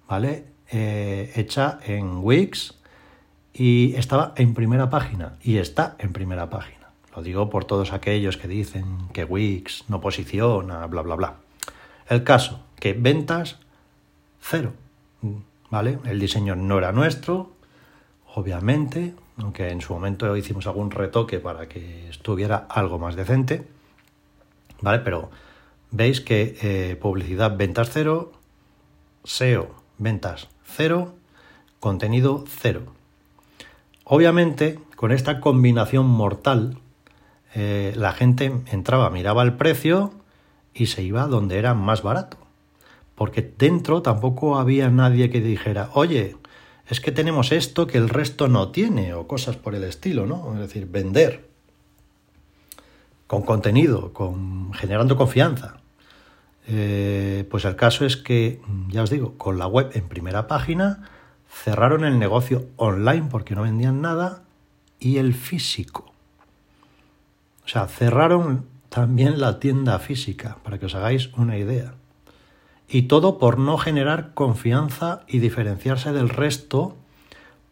¿vale? 0.10 0.48
Eh, 0.70 1.32
hecha 1.34 1.80
en 1.86 2.18
Wix 2.18 2.74
y 3.54 3.96
estaba 3.96 4.34
en 4.36 4.54
primera 4.54 4.90
página 4.90 5.38
y 5.42 5.60
está 5.60 5.96
en 6.00 6.12
primera 6.12 6.50
página. 6.50 6.90
Lo 7.16 7.24
digo 7.24 7.50
por 7.50 7.64
todos 7.64 7.94
aquellos 7.94 8.36
que 8.36 8.50
dicen 8.50 9.08
que 9.14 9.24
Wix 9.24 9.86
no 9.88 10.02
posiciona, 10.02 10.86
bla, 10.88 11.02
bla, 11.04 11.16
bla. 11.16 11.36
El 12.10 12.26
caso, 12.26 12.66
que 12.78 12.92
ventas, 12.92 13.60
cero, 14.42 14.74
¿vale? 15.70 16.00
El 16.04 16.20
diseño 16.20 16.58
no 16.58 16.80
era 16.80 16.92
nuestro, 16.92 17.54
obviamente, 18.36 19.14
aunque 19.38 19.70
en 19.70 19.82
su 19.82 19.94
momento 19.94 20.36
hicimos 20.36 20.68
algún 20.68 20.92
retoque 20.92 21.40
para 21.40 21.68
que 21.68 22.10
estuviera 22.10 22.66
algo 22.70 23.00
más 23.00 23.16
decente, 23.16 23.68
¿vale? 24.82 25.00
Pero 25.00 25.30
veis 25.92 26.22
que 26.22 26.58
eh, 26.62 26.96
publicidad 26.96 27.56
ventas 27.56 27.90
cero, 27.92 28.34
SEO 29.24 29.76
ventas 29.98 30.48
cero, 30.64 31.16
contenido 31.80 32.44
cero. 32.48 32.84
Obviamente, 34.04 34.80
con 34.96 35.12
esta 35.12 35.40
combinación 35.40 36.08
mortal, 36.08 36.78
eh, 37.54 37.94
la 37.96 38.14
gente 38.14 38.52
entraba, 38.72 39.10
miraba 39.10 39.44
el 39.44 39.54
precio 39.54 40.12
y 40.74 40.88
se 40.88 41.04
iba 41.04 41.28
donde 41.28 41.58
era 41.58 41.74
más 41.74 42.04
barato. 42.04 42.38
Porque 43.16 43.42
dentro 43.58 44.02
tampoco 44.02 44.58
había 44.60 44.90
nadie 44.90 45.30
que 45.30 45.42
dijera, 45.42 45.90
oye, 45.94 46.38
es 46.90 47.02
que 47.02 47.12
tenemos 47.12 47.52
esto 47.52 47.88
que 47.88 47.98
el 47.98 48.10
resto 48.10 48.48
no 48.48 48.70
tiene 48.70 49.14
o 49.14 49.28
cosas 49.28 49.58
por 49.58 49.76
el 49.76 49.84
estilo, 49.84 50.26
¿no? 50.26 50.54
Es 50.54 50.60
decir, 50.60 50.88
vender 50.88 51.48
con 53.28 53.42
contenido, 53.42 54.14
con 54.14 54.74
generando 54.74 55.18
confianza. 55.18 55.78
Eh, 56.68 57.46
pues 57.52 57.66
el 57.66 57.76
caso 57.76 58.06
es 58.06 58.18
que, 58.18 58.62
ya 58.88 59.04
os 59.04 59.10
digo, 59.10 59.38
con 59.38 59.58
la 59.58 59.68
web 59.68 59.92
en 59.94 60.08
primera 60.08 60.48
página 60.48 61.10
cerraron 61.50 62.06
el 62.06 62.20
negocio 62.20 62.68
online 62.78 63.28
porque 63.30 63.56
no 63.56 63.64
vendían 63.64 64.02
nada 64.02 64.44
y 65.00 65.18
el 65.18 65.34
físico. 65.34 66.12
O 67.66 67.68
sea, 67.68 67.88
cerraron 67.88 68.66
también 68.90 69.40
la 69.40 69.60
tienda 69.60 70.00
física, 70.00 70.58
para 70.64 70.80
que 70.80 70.86
os 70.86 70.96
hagáis 70.96 71.34
una 71.34 71.58
idea. 71.58 71.96
Y 72.90 73.04
todo 73.04 73.38
por 73.38 73.60
no 73.60 73.78
generar 73.78 74.34
confianza 74.34 75.22
y 75.28 75.40
diferenciarse 75.40 76.14
del 76.14 76.30
resto, 76.30 76.96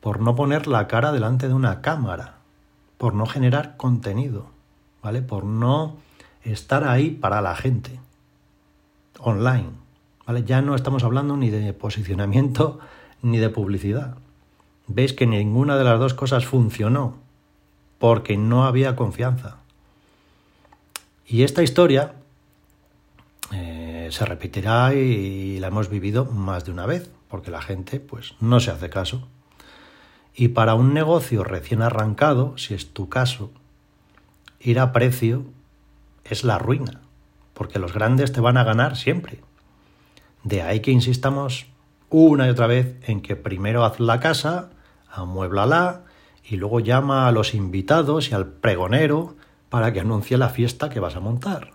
por 0.02 0.20
no 0.20 0.36
poner 0.36 0.68
la 0.68 0.88
cara 0.88 1.12
delante 1.12 1.48
de 1.48 1.54
una 1.54 1.82
cámara, 1.82 2.36
por 2.98 3.14
no 3.14 3.26
generar 3.26 3.78
contenido, 3.78 4.48
¿vale? 5.02 5.22
Por 5.22 5.46
no 5.46 5.96
estar 6.44 6.84
ahí 6.84 7.12
para 7.12 7.42
la 7.42 7.56
gente, 7.56 8.00
online, 9.20 9.70
¿vale? 10.28 10.44
Ya 10.44 10.62
no 10.62 10.76
estamos 10.76 11.04
hablando 11.04 11.38
ni 11.38 11.50
de 11.50 11.74
posicionamiento 11.74 12.80
ni 13.22 13.38
de 13.38 13.50
publicidad. 13.50 14.16
Veis 14.88 15.14
que 15.14 15.26
ninguna 15.26 15.78
de 15.78 15.84
las 15.84 16.00
dos 16.00 16.14
cosas 16.14 16.46
funcionó, 16.46 17.16
porque 17.98 18.38
no 18.38 18.66
había 18.66 18.96
confianza. 18.96 19.58
Y 21.26 21.44
esta 21.44 21.64
historia 21.64 22.14
se 24.12 24.26
repetirá 24.26 24.94
y 24.94 25.60
la 25.60 25.68
hemos 25.68 25.90
vivido 25.90 26.26
más 26.26 26.66
de 26.66 26.72
una 26.72 26.86
vez, 26.86 27.12
porque 27.28 27.52
la 27.52 27.62
gente 27.62 28.00
pues 28.00 28.36
no 28.40 28.60
se 28.60 28.72
hace 28.72 28.90
caso. 28.90 29.28
Y 30.34 30.50
para 30.50 30.76
un 30.76 30.94
negocio 30.94 31.44
recién 31.44 31.82
arrancado, 31.82 32.58
si 32.58 32.74
es 32.74 32.94
tu 32.94 33.08
caso, 33.08 33.52
ir 34.60 34.80
a 34.80 34.92
precio 34.92 35.46
es 36.26 36.44
la 36.44 36.58
ruina, 36.58 37.02
porque 37.54 37.80
los 37.80 37.94
grandes 37.94 38.32
te 38.32 38.42
van 38.42 38.58
a 38.58 38.64
ganar 38.64 38.98
siempre. 38.98 39.42
De 40.44 40.62
ahí 40.62 40.82
que 40.82 40.92
insistamos 40.92 41.68
una 42.10 42.48
y 42.48 42.50
otra 42.50 42.68
vez 42.68 42.98
en 43.04 43.22
que 43.22 43.36
primero 43.36 43.86
haz 43.86 44.00
la 44.00 44.20
casa, 44.20 44.72
amuéblala 45.10 46.04
y 46.44 46.58
luego 46.58 46.80
llama 46.80 47.28
a 47.28 47.32
los 47.32 47.54
invitados 47.54 48.30
y 48.30 48.36
al 48.36 48.48
pregonero 48.48 49.36
para 49.70 49.94
que 49.94 50.02
anuncie 50.02 50.38
la 50.38 50.50
fiesta 50.50 50.90
que 50.90 51.00
vas 51.00 51.16
a 51.16 51.20
montar. 51.20 51.75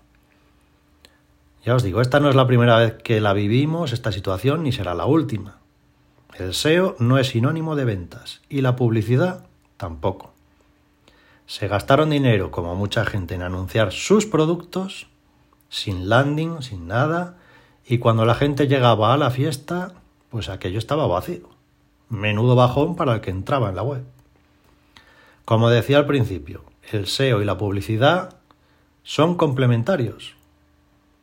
Ya 1.64 1.74
os 1.74 1.82
digo, 1.82 2.00
esta 2.00 2.20
no 2.20 2.30
es 2.30 2.36
la 2.36 2.46
primera 2.46 2.78
vez 2.78 2.94
que 2.94 3.20
la 3.20 3.34
vivimos, 3.34 3.92
esta 3.92 4.12
situación, 4.12 4.62
ni 4.62 4.72
será 4.72 4.94
la 4.94 5.04
última. 5.04 5.58
El 6.34 6.54
SEO 6.54 6.96
no 6.98 7.18
es 7.18 7.28
sinónimo 7.28 7.76
de 7.76 7.84
ventas 7.84 8.40
y 8.48 8.62
la 8.62 8.76
publicidad 8.76 9.44
tampoco. 9.76 10.32
Se 11.46 11.68
gastaron 11.68 12.10
dinero, 12.10 12.50
como 12.50 12.74
mucha 12.76 13.04
gente, 13.04 13.34
en 13.34 13.42
anunciar 13.42 13.92
sus 13.92 14.24
productos, 14.24 15.08
sin 15.68 16.08
landing, 16.08 16.62
sin 16.62 16.88
nada, 16.88 17.36
y 17.84 17.98
cuando 17.98 18.24
la 18.24 18.34
gente 18.34 18.66
llegaba 18.66 19.12
a 19.12 19.18
la 19.18 19.30
fiesta, 19.30 19.92
pues 20.30 20.48
aquello 20.48 20.78
estaba 20.78 21.06
vacío. 21.06 21.50
Menudo 22.08 22.56
bajón 22.56 22.96
para 22.96 23.14
el 23.14 23.20
que 23.20 23.30
entraba 23.30 23.68
en 23.68 23.76
la 23.76 23.82
web. 23.82 24.04
Como 25.44 25.68
decía 25.68 25.98
al 25.98 26.06
principio, 26.06 26.64
el 26.90 27.06
SEO 27.06 27.42
y 27.42 27.44
la 27.44 27.58
publicidad 27.58 28.36
son 29.02 29.34
complementarios 29.34 30.39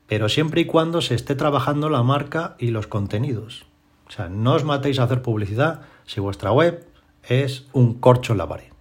pero 0.07 0.29
siempre 0.29 0.61
y 0.61 0.65
cuando 0.65 1.01
se 1.01 1.15
esté 1.15 1.35
trabajando 1.35 1.89
la 1.89 2.01
marca 2.01 2.55
y 2.57 2.71
los 2.71 2.87
contenidos. 2.87 3.65
O 4.07 4.11
sea, 4.11 4.29
no 4.29 4.53
os 4.53 4.63
matéis 4.63 4.99
a 4.99 5.03
hacer 5.03 5.21
publicidad 5.21 5.81
si 6.05 6.21
vuestra 6.21 6.51
web 6.51 6.87
es 7.23 7.65
un 7.73 7.95
corcho 7.95 8.31
en 8.31 8.37
la 8.37 8.47
pared. 8.47 8.71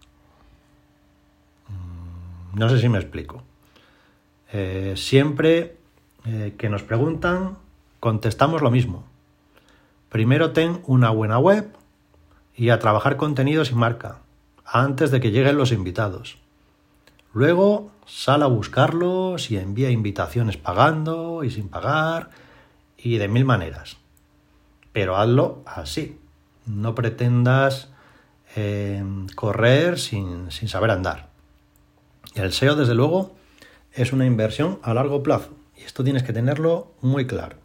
Mm, 1.69 2.59
no 2.59 2.69
sé 2.69 2.81
si 2.81 2.89
me 2.89 2.99
explico. 2.99 3.43
Eh, 4.53 4.95
siempre 4.97 5.77
eh, 6.25 6.55
que 6.57 6.69
nos 6.69 6.85
preguntan, 6.85 7.59
contestamos 7.99 8.63
lo 8.63 8.71
mismo. 8.71 9.05
Primero 10.09 10.53
ten 10.53 10.81
una 10.87 11.11
buena 11.11 11.39
web 11.39 11.69
y 12.55 12.71
a 12.71 12.79
trabajar 12.79 13.17
contenidos 13.17 13.73
y 13.73 13.75
marca, 13.75 14.21
antes 14.65 15.11
de 15.11 15.21
que 15.21 15.33
lleguen 15.33 15.59
los 15.59 15.73
invitados. 15.73 16.39
Luego 17.35 17.91
sal 18.07 18.43
a 18.43 18.47
buscarlos 18.47 19.51
y 19.51 19.59
envía 19.59 19.91
invitaciones 19.91 20.57
pagando 20.57 21.45
y 21.45 21.51
sin 21.51 21.69
pagar 21.69 22.31
y 22.97 23.19
de 23.19 23.29
mil 23.29 23.45
maneras. 23.45 23.99
Pero 24.93 25.17
hazlo 25.17 25.63
así. 25.67 26.19
No 26.65 26.95
pretendas 26.95 27.91
eh, 28.55 29.05
correr 29.35 29.99
sin, 29.99 30.51
sin 30.51 30.69
saber 30.69 30.91
andar. 30.91 31.29
El 32.35 32.53
SEO, 32.53 32.77
desde 32.77 32.95
luego, 32.95 33.37
es 33.93 34.13
una 34.13 34.27
inversión 34.27 34.79
a 34.83 34.95
largo 34.95 35.23
plazo. 35.23 35.51
Y 35.77 35.83
esto 35.83 36.05
tienes 36.05 36.23
que 36.23 36.33
tenerlo 36.33 36.93
muy 37.01 37.27
claro. 37.27 37.59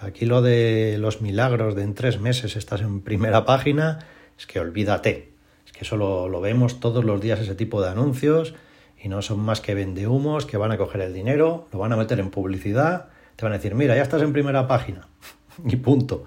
aquí 0.00 0.26
lo 0.26 0.42
de 0.42 0.96
los 0.98 1.20
milagros 1.20 1.74
de 1.74 1.82
en 1.82 1.94
tres 1.94 2.20
meses 2.20 2.56
estás 2.56 2.80
en 2.80 3.02
primera 3.02 3.44
página, 3.44 4.06
es 4.38 4.46
que 4.46 4.60
olvídate. 4.60 5.32
Es 5.66 5.72
que 5.72 5.84
eso 5.84 5.96
lo 5.96 6.40
vemos 6.40 6.80
todos 6.80 7.04
los 7.04 7.20
días 7.20 7.40
ese 7.40 7.54
tipo 7.54 7.82
de 7.82 7.90
anuncios 7.90 8.54
y 9.02 9.08
no 9.08 9.20
son 9.20 9.40
más 9.40 9.60
que 9.60 9.74
vendehumos 9.74 10.46
que 10.46 10.56
van 10.56 10.70
a 10.70 10.78
coger 10.78 11.00
el 11.00 11.12
dinero, 11.12 11.66
lo 11.72 11.78
van 11.80 11.92
a 11.92 11.96
meter 11.96 12.20
en 12.20 12.30
publicidad, 12.30 13.08
te 13.36 13.44
van 13.44 13.52
a 13.52 13.56
decir, 13.56 13.74
mira, 13.74 13.96
ya 13.96 14.02
estás 14.02 14.22
en 14.22 14.32
primera 14.32 14.68
página 14.68 15.08
y 15.66 15.76
punto, 15.76 16.24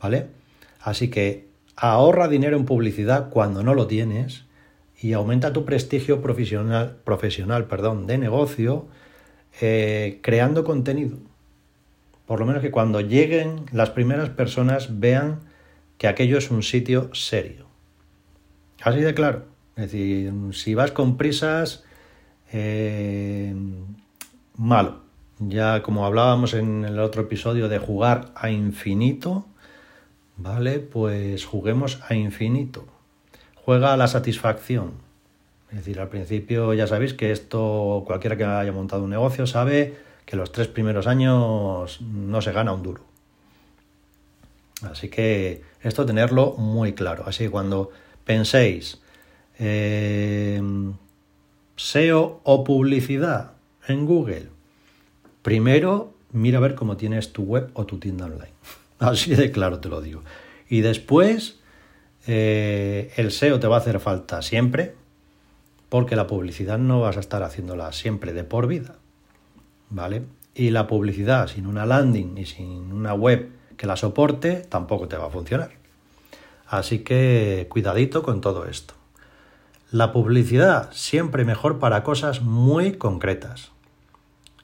¿vale? 0.00 0.26
Así 0.80 1.08
que 1.08 1.48
ahorra 1.74 2.28
dinero 2.28 2.56
en 2.56 2.66
publicidad 2.66 3.30
cuando 3.30 3.62
no 3.62 3.74
lo 3.74 3.86
tienes 3.86 4.44
y 5.00 5.14
aumenta 5.14 5.52
tu 5.52 5.64
prestigio 5.64 6.20
profesional, 6.20 6.96
profesional 7.04 7.66
perdón, 7.66 8.06
de 8.06 8.18
negocio 8.18 8.86
eh, 9.60 10.18
creando 10.22 10.64
contenido. 10.64 11.16
Por 12.26 12.40
lo 12.40 12.46
menos 12.46 12.60
que 12.60 12.70
cuando 12.70 13.00
lleguen 13.00 13.64
las 13.72 13.90
primeras 13.90 14.28
personas 14.28 15.00
vean 15.00 15.40
que 15.96 16.08
aquello 16.08 16.36
es 16.36 16.50
un 16.50 16.62
sitio 16.62 17.10
serio. 17.14 17.66
Así 18.82 19.00
de 19.00 19.14
claro. 19.14 19.46
Es 19.76 19.92
decir, 19.92 20.32
si 20.52 20.74
vas 20.74 20.90
con 20.90 21.16
prisas, 21.16 21.84
eh, 22.52 23.54
malo. 24.56 25.00
Ya 25.38 25.82
como 25.82 26.04
hablábamos 26.04 26.54
en 26.54 26.84
el 26.84 26.98
otro 26.98 27.22
episodio 27.22 27.68
de 27.68 27.78
jugar 27.78 28.32
a 28.34 28.50
infinito, 28.50 29.46
¿vale? 30.36 30.80
Pues 30.80 31.44
juguemos 31.44 32.00
a 32.08 32.14
infinito. 32.14 32.86
Juega 33.54 33.92
a 33.92 33.96
la 33.96 34.08
satisfacción. 34.08 34.92
Es 35.70 35.78
decir, 35.78 36.00
al 36.00 36.08
principio 36.08 36.72
ya 36.74 36.86
sabéis 36.86 37.14
que 37.14 37.30
esto, 37.30 38.02
cualquiera 38.06 38.36
que 38.36 38.44
haya 38.44 38.72
montado 38.72 39.04
un 39.04 39.10
negocio 39.10 39.46
sabe 39.46 39.96
que 40.24 40.36
los 40.36 40.50
tres 40.50 40.68
primeros 40.68 41.06
años 41.06 42.00
no 42.00 42.40
se 42.40 42.52
gana 42.52 42.72
un 42.72 42.82
duro. 42.82 43.02
Así 44.82 45.08
que 45.08 45.62
esto 45.82 46.06
tenerlo 46.06 46.54
muy 46.56 46.94
claro. 46.94 47.24
Así 47.26 47.44
que 47.44 47.50
cuando 47.50 47.90
penséis 48.24 49.00
eh, 49.58 50.62
SEO 51.78 52.40
o 52.42 52.64
publicidad 52.64 53.52
en 53.86 54.04
Google, 54.04 54.48
primero 55.42 56.12
mira 56.32 56.58
a 56.58 56.60
ver 56.60 56.74
cómo 56.74 56.96
tienes 56.96 57.32
tu 57.32 57.44
web 57.44 57.70
o 57.74 57.86
tu 57.86 57.98
tienda 57.98 58.26
online. 58.26 58.52
Así 58.98 59.34
de 59.34 59.50
claro 59.50 59.78
te 59.78 59.88
lo 59.88 60.00
digo. 60.00 60.22
Y 60.68 60.80
después 60.80 61.60
eh, 62.26 63.12
el 63.16 63.30
SEO 63.30 63.60
te 63.60 63.68
va 63.68 63.76
a 63.76 63.78
hacer 63.78 64.00
falta 64.00 64.42
siempre, 64.42 64.94
porque 65.88 66.16
la 66.16 66.26
publicidad 66.26 66.78
no 66.78 67.00
vas 67.00 67.16
a 67.16 67.20
estar 67.20 67.42
haciéndola 67.42 67.92
siempre 67.92 68.32
de 68.32 68.44
por 68.44 68.66
vida. 68.66 68.96
¿Vale? 69.88 70.24
Y 70.54 70.70
la 70.70 70.86
publicidad 70.86 71.46
sin 71.46 71.66
una 71.66 71.86
landing 71.86 72.36
y 72.36 72.44
sin 72.44 72.92
una 72.92 73.14
web 73.14 73.48
que 73.76 73.86
la 73.86 73.96
soporte 73.96 74.56
tampoco 74.68 75.06
te 75.08 75.16
va 75.16 75.26
a 75.26 75.30
funcionar. 75.30 75.70
Así 76.66 76.98
que 76.98 77.66
cuidadito 77.70 78.22
con 78.22 78.40
todo 78.40 78.66
esto. 78.66 78.97
La 79.90 80.12
publicidad 80.12 80.90
siempre 80.92 81.46
mejor 81.46 81.78
para 81.78 82.02
cosas 82.02 82.42
muy 82.42 82.98
concretas 82.98 83.70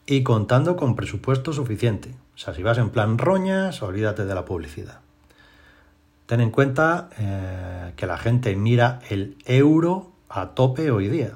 y 0.04 0.22
contando 0.22 0.76
con 0.76 0.96
presupuesto 0.96 1.54
suficiente. 1.54 2.14
O 2.34 2.38
sea, 2.38 2.52
si 2.52 2.62
vas 2.62 2.76
en 2.76 2.90
plan 2.90 3.16
roñas, 3.16 3.80
olvídate 3.80 4.26
de 4.26 4.34
la 4.34 4.44
publicidad. 4.44 5.00
Ten 6.26 6.42
en 6.42 6.50
cuenta 6.50 7.08
eh, 7.18 7.92
que 7.96 8.06
la 8.06 8.18
gente 8.18 8.54
mira 8.54 9.00
el 9.08 9.38
euro 9.46 10.10
a 10.28 10.48
tope 10.48 10.90
hoy 10.90 11.08
día. 11.08 11.32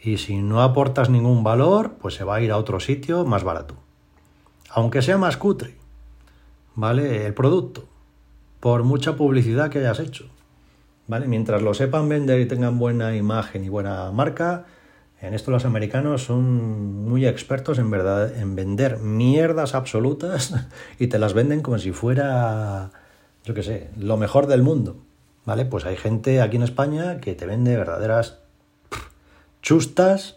Y 0.00 0.16
si 0.16 0.38
no 0.38 0.62
aportas 0.62 1.10
ningún 1.10 1.44
valor, 1.44 1.96
pues 2.00 2.14
se 2.14 2.24
va 2.24 2.36
a 2.36 2.40
ir 2.40 2.52
a 2.52 2.56
otro 2.56 2.80
sitio 2.80 3.26
más 3.26 3.44
barato. 3.44 3.74
Aunque 4.70 5.02
sea 5.02 5.18
más 5.18 5.36
cutre, 5.36 5.76
¿vale? 6.74 7.26
El 7.26 7.34
producto, 7.34 7.84
por 8.60 8.82
mucha 8.82 9.14
publicidad 9.14 9.68
que 9.68 9.80
hayas 9.80 10.00
hecho. 10.00 10.30
¿Vale? 11.06 11.26
Mientras 11.26 11.62
lo 11.62 11.74
sepan 11.74 12.08
vender 12.08 12.40
y 12.40 12.46
tengan 12.46 12.78
buena 12.78 13.14
imagen 13.16 13.64
y 13.64 13.68
buena 13.68 14.10
marca, 14.10 14.64
en 15.20 15.34
esto 15.34 15.50
los 15.50 15.64
americanos 15.64 16.22
son 16.22 17.04
muy 17.04 17.26
expertos 17.26 17.78
en 17.78 17.90
verdad 17.90 18.36
en 18.36 18.56
vender 18.56 18.98
mierdas 18.98 19.74
absolutas 19.74 20.54
y 20.98 21.06
te 21.06 21.18
las 21.18 21.34
venden 21.34 21.62
como 21.62 21.78
si 21.78 21.92
fuera, 21.92 22.90
yo 23.44 23.54
qué 23.54 23.62
sé, 23.62 23.90
lo 23.98 24.16
mejor 24.16 24.46
del 24.46 24.62
mundo, 24.62 24.96
¿vale? 25.44 25.64
Pues 25.64 25.86
hay 25.86 25.96
gente 25.96 26.42
aquí 26.42 26.56
en 26.56 26.62
España 26.62 27.20
que 27.20 27.34
te 27.34 27.46
vende 27.46 27.76
verdaderas 27.76 28.38
chustas 29.62 30.36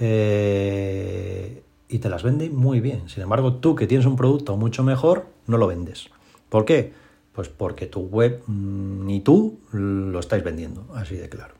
eh, 0.00 1.62
y 1.88 1.98
te 1.98 2.08
las 2.08 2.22
vende 2.22 2.50
muy 2.50 2.80
bien. 2.80 3.08
Sin 3.08 3.22
embargo, 3.22 3.54
tú 3.54 3.74
que 3.74 3.86
tienes 3.86 4.06
un 4.06 4.16
producto 4.16 4.56
mucho 4.56 4.82
mejor, 4.82 5.26
no 5.46 5.58
lo 5.58 5.66
vendes. 5.66 6.08
¿Por 6.48 6.64
qué? 6.64 6.92
Pues 7.34 7.48
porque 7.48 7.86
tu 7.86 8.00
web 8.00 8.42
mm, 8.46 9.06
ni 9.06 9.20
tú 9.20 9.60
lo 9.72 10.18
estáis 10.20 10.44
vendiendo, 10.44 10.86
así 10.94 11.16
de 11.16 11.28
claro. 11.28 11.54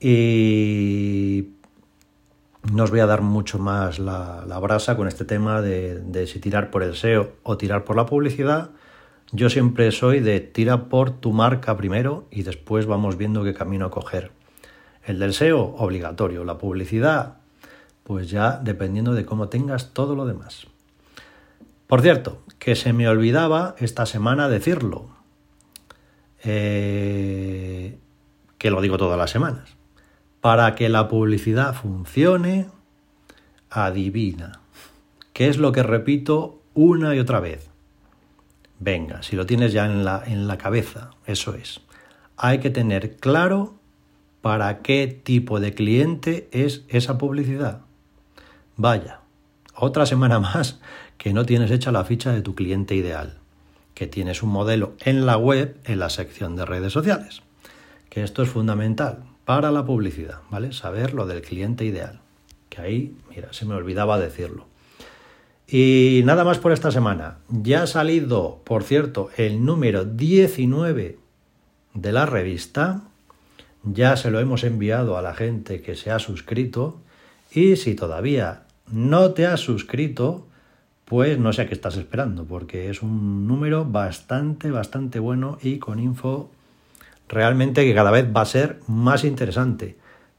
Y 0.00 1.50
no 2.72 2.84
os 2.84 2.90
voy 2.90 3.00
a 3.00 3.06
dar 3.06 3.22
mucho 3.22 3.58
más 3.58 3.98
la, 4.00 4.44
brasa 4.60 4.96
con 4.96 5.06
este 5.06 5.24
tema 5.24 5.62
de, 5.62 6.00
de, 6.00 6.26
si 6.26 6.40
tirar 6.40 6.70
por 6.70 6.82
el 6.82 6.96
SEO 6.96 7.32
o 7.44 7.56
tirar 7.56 7.84
por 7.84 7.96
la 7.96 8.06
publicidad. 8.06 8.70
Yo 9.30 9.48
siempre 9.48 9.92
soy 9.92 10.20
de 10.20 10.40
tira 10.40 10.88
por 10.88 11.10
tu 11.10 11.32
marca 11.32 11.76
primero 11.76 12.26
y 12.30 12.42
después 12.42 12.86
vamos 12.86 13.16
viendo 13.16 13.44
qué 13.44 13.54
camino 13.54 13.90
coger. 13.90 14.32
El 15.04 15.18
del 15.18 15.34
SEO, 15.34 15.74
obligatorio. 15.76 16.44
La 16.44 16.58
publicidad, 16.58 17.38
pues 18.02 18.30
ya 18.30 18.58
dependiendo 18.62 19.14
de 19.14 19.24
cómo 19.24 19.48
tengas 19.48 19.94
todo 19.94 20.14
lo 20.14 20.26
demás. 20.26 20.66
Por 21.86 22.02
cierto, 22.02 22.42
que 22.62 22.76
se 22.76 22.92
me 22.92 23.08
olvidaba 23.08 23.74
esta 23.80 24.06
semana 24.06 24.48
decirlo, 24.48 25.08
eh, 26.44 27.98
que 28.56 28.70
lo 28.70 28.80
digo 28.80 28.98
todas 28.98 29.18
las 29.18 29.32
semanas. 29.32 29.76
Para 30.40 30.76
que 30.76 30.88
la 30.88 31.08
publicidad 31.08 31.74
funcione, 31.74 32.68
adivina. 33.68 34.60
¿Qué 35.32 35.48
es 35.48 35.56
lo 35.56 35.72
que 35.72 35.82
repito 35.82 36.62
una 36.72 37.16
y 37.16 37.18
otra 37.18 37.40
vez? 37.40 37.68
Venga, 38.78 39.24
si 39.24 39.34
lo 39.34 39.44
tienes 39.44 39.72
ya 39.72 39.86
en 39.86 40.04
la, 40.04 40.22
en 40.24 40.46
la 40.46 40.56
cabeza, 40.56 41.10
eso 41.26 41.54
es. 41.54 41.80
Hay 42.36 42.60
que 42.60 42.70
tener 42.70 43.16
claro 43.16 43.74
para 44.40 44.82
qué 44.82 45.08
tipo 45.08 45.58
de 45.58 45.74
cliente 45.74 46.48
es 46.52 46.84
esa 46.86 47.18
publicidad. 47.18 47.80
Vaya, 48.76 49.18
otra 49.74 50.06
semana 50.06 50.38
más 50.38 50.80
que 51.22 51.32
no 51.32 51.46
tienes 51.46 51.70
hecha 51.70 51.92
la 51.92 52.04
ficha 52.04 52.32
de 52.32 52.42
tu 52.42 52.56
cliente 52.56 52.96
ideal, 52.96 53.38
que 53.94 54.08
tienes 54.08 54.42
un 54.42 54.48
modelo 54.48 54.94
en 55.04 55.24
la 55.24 55.36
web 55.36 55.76
en 55.84 56.00
la 56.00 56.10
sección 56.10 56.56
de 56.56 56.64
redes 56.64 56.92
sociales, 56.92 57.42
que 58.10 58.24
esto 58.24 58.42
es 58.42 58.48
fundamental 58.48 59.22
para 59.44 59.70
la 59.70 59.84
publicidad, 59.84 60.40
¿vale? 60.50 60.72
Saber 60.72 61.14
lo 61.14 61.24
del 61.26 61.40
cliente 61.42 61.84
ideal, 61.84 62.18
que 62.68 62.80
ahí, 62.80 63.16
mira, 63.30 63.52
se 63.52 63.66
me 63.66 63.74
olvidaba 63.74 64.18
decirlo. 64.18 64.66
Y 65.68 66.22
nada 66.24 66.42
más 66.42 66.58
por 66.58 66.72
esta 66.72 66.90
semana. 66.90 67.38
Ya 67.48 67.84
ha 67.84 67.86
salido, 67.86 68.60
por 68.64 68.82
cierto, 68.82 69.30
el 69.36 69.64
número 69.64 70.04
19 70.04 71.18
de 71.94 72.12
la 72.12 72.26
revista. 72.26 73.02
Ya 73.84 74.16
se 74.16 74.32
lo 74.32 74.40
hemos 74.40 74.64
enviado 74.64 75.16
a 75.16 75.22
la 75.22 75.34
gente 75.34 75.82
que 75.82 75.94
se 75.94 76.10
ha 76.10 76.18
suscrito. 76.18 77.00
Y 77.52 77.76
si 77.76 77.94
todavía 77.94 78.64
no 78.90 79.30
te 79.30 79.46
has 79.46 79.60
suscrito, 79.60 80.48
pues 81.04 81.38
no 81.38 81.52
sé 81.52 81.62
a 81.62 81.66
qué 81.68 81.74
estás 81.74 81.96
esperando, 81.96 82.44
porque 82.44 82.88
es 82.90 83.02
un 83.02 83.46
número 83.46 83.84
bastante, 83.84 84.70
bastante 84.70 85.18
bueno 85.18 85.58
y 85.62 85.78
con 85.78 85.98
info 85.98 86.50
realmente 87.28 87.84
que 87.84 87.94
cada 87.94 88.10
vez 88.10 88.26
va 88.34 88.42
a 88.42 88.46
ser 88.46 88.80
más 88.86 89.24
interesante. 89.24 89.96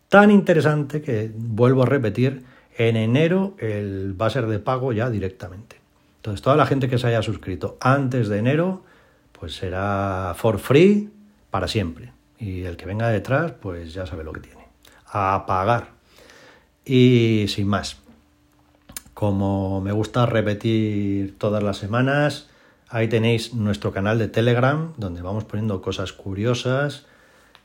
Tan 0.10 0.30
interesante 0.32 1.02
que, 1.02 1.32
vuelvo 1.36 1.84
a 1.84 1.86
repetir, 1.88 2.44
en 2.78 2.96
enero 2.96 3.56
el, 3.58 4.20
va 4.20 4.28
a 4.28 4.30
ser 4.30 4.48
de 4.48 4.60
pago 4.60 4.94
ya 4.94 5.10
directamente. 5.10 5.78
Entonces, 6.18 6.42
toda 6.42 6.56
la 6.56 6.66
gente 6.66 6.88
que 6.88 6.98
se 6.98 7.08
haya 7.08 7.22
suscrito 7.22 7.78
antes 7.82 8.30
de 8.30 8.38
enero, 8.38 8.84
pues 9.38 9.56
será 9.56 10.34
for 10.38 10.60
free 10.60 11.10
para 11.50 11.68
siempre. 11.68 12.14
Y 12.40 12.64
el 12.64 12.78
que 12.78 12.86
venga 12.86 13.10
detrás, 13.10 13.52
pues 13.54 13.94
ya 13.94 14.06
sabe 14.06 14.24
lo 14.24 14.32
que 14.32 14.40
tiene. 14.40 14.68
A 15.08 15.46
pagar. 15.48 15.90
Y 16.86 17.46
sin 17.48 17.68
más. 17.68 18.03
Como 19.24 19.80
me 19.80 19.94
gusta 19.94 20.26
repetir 20.26 21.38
todas 21.38 21.64
las 21.64 21.78
semanas, 21.78 22.50
ahí 22.90 23.08
tenéis 23.08 23.54
nuestro 23.54 23.94
canal 23.94 24.20
de 24.20 24.28
Telegram, 24.28 24.92
donde 24.98 25.22
vamos 25.22 25.46
poniendo 25.46 25.82
cosas 25.82 26.12
curiosas 26.12 27.06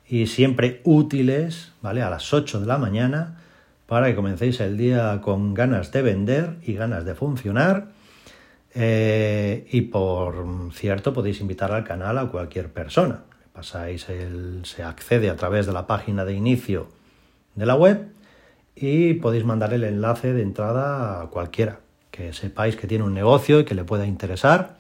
y 0.07 0.29
siempre 0.29 0.81
útiles, 0.85 1.73
¿vale? 1.83 2.03
A 2.03 2.11
las 2.11 2.33
8 2.33 2.61
de 2.61 2.67
la 2.67 2.79
mañana, 2.79 3.41
para 3.89 4.07
que 4.07 4.15
comencéis 4.15 4.61
el 4.61 4.77
día 4.77 5.21
con 5.21 5.53
ganas 5.53 5.91
de 5.91 6.03
vender 6.03 6.59
y 6.63 6.75
ganas 6.75 7.05
de 7.05 7.17
funcionar. 7.17 7.89
Eh, 8.77 9.67
y 9.73 9.81
por 9.81 10.71
cierto, 10.75 11.13
podéis 11.13 11.41
invitar 11.41 11.73
al 11.73 11.83
canal 11.83 12.19
a 12.19 12.27
cualquier 12.27 12.73
persona. 12.73 13.25
Pasáis 13.53 14.09
el, 14.11 14.61
se 14.63 14.85
accede 14.85 15.29
a 15.29 15.35
través 15.35 15.67
de 15.67 15.73
la 15.73 15.89
página 15.89 16.25
de 16.25 16.35
inicio 16.35 16.87
de 17.57 17.67
la 17.67 17.75
web 17.75 18.13
y 18.81 19.15
podéis 19.15 19.45
mandar 19.45 19.73
el 19.75 19.85
enlace 19.85 20.33
de 20.33 20.43
entrada 20.43 21.23
a 21.23 21.27
cualquiera 21.27 21.81
que 22.11 22.33
sepáis 22.33 22.77
que 22.77 22.87
tiene 22.87 23.05
un 23.05 23.15
negocio 23.15 23.61
y 23.61 23.65
que 23.65 23.75
le 23.75 23.85
pueda 23.85 24.07
interesar 24.07 24.77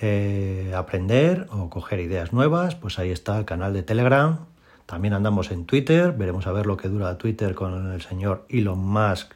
eh, 0.00 0.72
aprender 0.76 1.46
o 1.50 1.70
coger 1.70 2.00
ideas 2.00 2.32
nuevas, 2.32 2.74
pues 2.74 2.98
ahí 2.98 3.10
está 3.10 3.38
el 3.38 3.44
canal 3.44 3.72
de 3.72 3.82
Telegram, 3.82 4.46
También 4.86 5.14
andamos 5.14 5.52
en 5.52 5.66
Twitter, 5.66 6.12
veremos 6.12 6.48
a 6.48 6.52
ver 6.52 6.66
lo 6.66 6.76
que 6.76 6.88
dura 6.88 7.16
Twitter 7.16 7.54
con 7.54 7.92
el 7.92 8.02
señor 8.02 8.46
Elon 8.48 8.80
Musk 8.80 9.34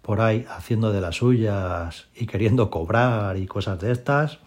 por 0.00 0.20
ahí 0.20 0.46
haciendo 0.48 0.92
de 0.92 1.00
las 1.00 1.16
suyas 1.16 2.06
y 2.14 2.26
queriendo 2.26 2.70
cobrar 2.70 3.36
y 3.36 3.46
cosas 3.46 3.80
de 3.80 3.90
estas. 3.90 4.38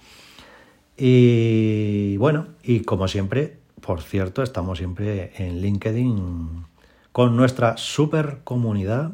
Y 0.98 2.18
bueno, 2.18 2.48
y 2.64 2.82
como 2.82 3.08
siempre, 3.08 3.58
por 3.82 4.02
cierto, 4.02 4.42
estamos 4.42 4.78
siempre 4.80 5.34
en 5.38 5.62
LinkedIn 5.62 6.66
con 7.18 7.36
nuestra 7.36 7.78
super 7.78 8.42
comunidad 8.44 9.10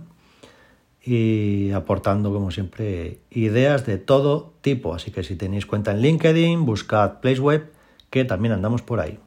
y 1.02 1.72
aportando, 1.72 2.34
como 2.34 2.52
siempre, 2.52 3.22
ideas 3.32 3.86
de 3.86 3.98
todo 3.98 4.52
tipo. 4.60 4.94
Así 4.94 5.10
que 5.10 5.24
si 5.24 5.38
tenéis 5.38 5.66
cuenta 5.66 5.92
en 5.92 6.02
LinkedIn, 6.02 6.66
buscad 6.66 7.22
PlaceWeb, 7.22 7.72
que 8.10 8.26
también 8.26 8.54
andamos 8.54 8.82
por 8.82 9.00
ahí. 9.00 9.20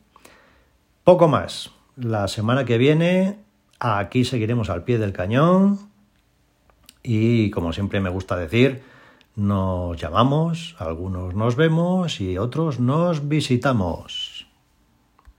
Poco 1.05 1.27
más. 1.27 1.71
La 1.97 2.29
semana 2.29 2.67
que 2.67 2.77
viene, 2.77 3.39
aquí 3.81 4.27
seguiremos 4.27 4.69
al 4.69 4.85
pie 4.85 4.99
del 4.99 5.15
cañón. 5.15 5.79
Y 7.03 7.49
como 7.53 7.73
siempre 7.73 8.01
me 8.01 8.11
gusta 8.11 8.37
decir, 8.37 8.83
nos 9.37 9.99
llamamos, 9.99 10.77
algunos 10.79 11.35
nos 11.35 11.57
vemos 11.57 12.21
y 12.21 12.37
otros 12.37 12.79
nos 12.79 13.27
visitamos. 13.27 14.26